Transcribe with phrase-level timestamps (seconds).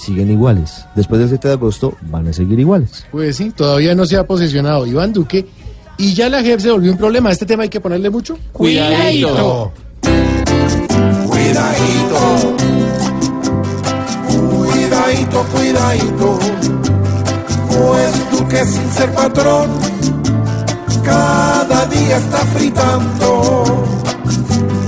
[0.00, 0.84] siguen iguales.
[0.94, 3.06] Después del 7 de agosto van a seguir iguales.
[3.10, 5.46] Pues sí, todavía no se ha posicionado Iván Duque
[5.98, 7.30] y ya la JEP se volvió un problema.
[7.30, 8.38] ¿Este tema hay que ponerle mucho?
[8.52, 9.72] Cuidadito.
[11.26, 12.56] Cuidadito.
[14.30, 16.38] Cuidadito, cuidadito.
[17.68, 19.70] Pues Duque sin ser patrón,
[21.04, 23.84] cada día está fritando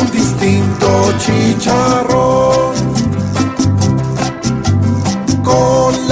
[0.00, 2.23] un distinto chicharrón.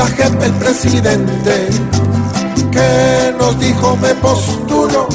[0.02, 1.54] La jefe el presidente
[2.72, 5.06] que nos dijo me postulo,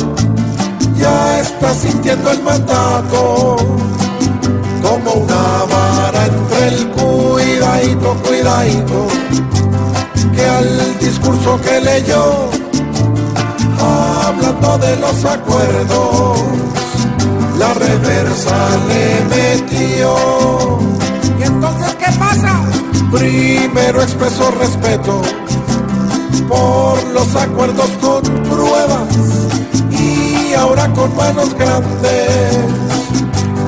[0.95, 3.57] ya está sintiendo el mandato
[4.81, 9.07] como una vara entre el cuidadito, cuidadito,
[10.33, 12.49] que al discurso que leyó,
[14.25, 16.39] hablando de los acuerdos,
[17.59, 18.57] la reversa
[18.87, 20.36] le metió.
[23.17, 25.21] Primero expresó respeto
[26.47, 29.17] por los acuerdos con pruebas
[29.91, 32.57] y ahora con manos grandes.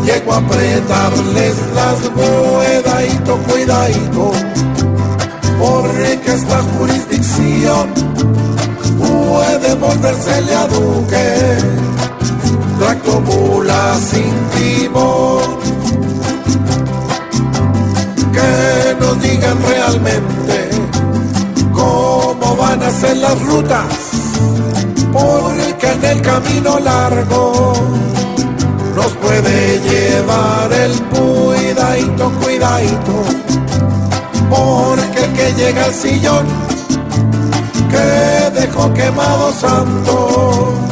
[0.06, 4.32] Llego a apretarles las cuidadito, cuidadito,
[5.60, 7.90] porque esta jurisdicción
[8.98, 11.58] puede volvérsele a Duque,
[12.80, 15.49] tracto mula sin timón,
[19.00, 20.70] nos digan realmente
[21.74, 23.94] cómo van a ser las rutas,
[25.12, 27.74] porque en el camino largo
[28.96, 33.16] nos puede llevar el cuidadito, cuidadito,
[34.50, 36.46] porque el que llega al sillón
[37.90, 40.90] que dejó quemado Santos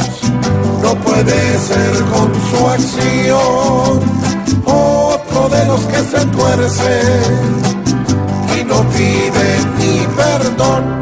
[0.81, 3.99] no puede ser con su acción
[4.65, 7.66] otro de los que se tuerce
[8.67, 10.96] no pide ni perdón